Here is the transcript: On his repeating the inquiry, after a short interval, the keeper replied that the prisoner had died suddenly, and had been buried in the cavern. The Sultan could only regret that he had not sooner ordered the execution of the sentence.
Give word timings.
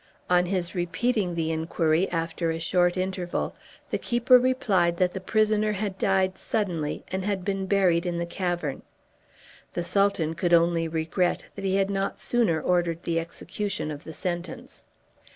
On 0.31 0.47
his 0.47 0.73
repeating 0.73 1.35
the 1.35 1.51
inquiry, 1.51 2.09
after 2.09 2.49
a 2.49 2.57
short 2.59 2.97
interval, 2.97 3.55
the 3.91 3.99
keeper 3.99 4.39
replied 4.39 4.97
that 4.97 5.13
the 5.13 5.19
prisoner 5.21 5.73
had 5.73 5.99
died 5.99 6.39
suddenly, 6.39 7.03
and 7.11 7.23
had 7.23 7.45
been 7.45 7.67
buried 7.67 8.07
in 8.07 8.17
the 8.17 8.25
cavern. 8.25 8.81
The 9.73 9.83
Sultan 9.83 10.33
could 10.33 10.55
only 10.55 10.87
regret 10.87 11.45
that 11.53 11.65
he 11.65 11.75
had 11.75 11.91
not 11.91 12.19
sooner 12.19 12.59
ordered 12.59 13.03
the 13.03 13.19
execution 13.19 13.91
of 13.91 14.03
the 14.03 14.11
sentence. 14.13 14.85